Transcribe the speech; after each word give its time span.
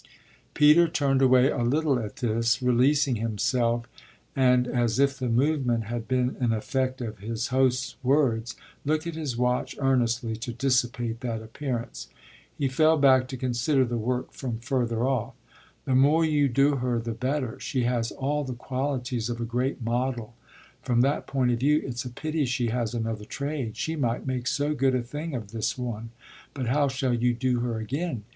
Peter 0.55 0.87
turned 0.87 1.21
away 1.21 1.51
a 1.51 1.61
little 1.61 1.99
at 1.99 2.15
this, 2.15 2.59
releasing 2.59 3.17
himself, 3.17 3.87
and, 4.35 4.65
as 4.67 4.97
if 4.97 5.19
the 5.19 5.29
movement 5.29 5.83
had 5.83 6.07
been 6.07 6.35
an 6.39 6.51
effect 6.51 7.01
of 7.01 7.19
his 7.19 7.49
host's 7.49 7.95
words, 8.01 8.55
looked 8.83 9.05
at 9.05 9.13
his 9.13 9.37
watch 9.37 9.75
earnestly 9.77 10.35
to 10.35 10.51
dissipate 10.51 11.19
that 11.19 11.43
appearance. 11.43 12.07
He 12.57 12.67
fell 12.67 12.97
back 12.97 13.27
to 13.27 13.37
consider 13.37 13.85
the 13.85 13.99
work 13.99 14.31
from 14.31 14.57
further 14.57 15.03
off. 15.07 15.35
"The 15.85 15.93
more 15.93 16.25
you 16.25 16.47
do 16.49 16.77
her 16.77 16.97
the 16.97 17.11
better 17.11 17.59
she 17.59 17.83
has 17.83 18.09
all 18.11 18.43
the 18.43 18.55
qualities 18.55 19.29
of 19.29 19.39
a 19.39 19.45
great 19.45 19.83
model. 19.83 20.33
From 20.81 21.01
that 21.01 21.27
point 21.27 21.51
of 21.51 21.59
view 21.59 21.79
it's 21.85 22.05
a 22.05 22.09
pity 22.09 22.45
she 22.45 22.69
has 22.69 22.95
another 22.95 23.25
trade: 23.25 23.77
she 23.77 23.95
might 23.95 24.25
make 24.25 24.47
so 24.47 24.73
good 24.73 24.95
a 24.95 25.03
thing 25.03 25.35
of 25.35 25.51
this 25.51 25.77
one. 25.77 26.09
But 26.55 26.69
how 26.69 26.87
shall 26.87 27.13
you 27.13 27.35
do 27.35 27.59
her 27.59 27.77
again?" 27.77 28.23